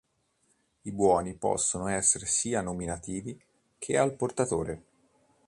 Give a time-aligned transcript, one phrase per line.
[0.81, 3.39] I buoni possono essere sia nominativi
[3.77, 4.83] che al portatore.